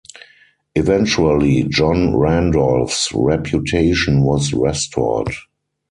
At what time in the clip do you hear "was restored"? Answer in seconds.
4.23-5.31